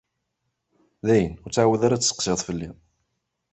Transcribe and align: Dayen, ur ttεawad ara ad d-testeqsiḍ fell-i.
Dayen, 1.05 1.33
ur 1.43 1.49
ttεawad 1.51 1.81
ara 1.85 1.93
ad 1.95 1.99
d-testeqsiḍ 2.01 2.39
fell-i. 2.47 2.69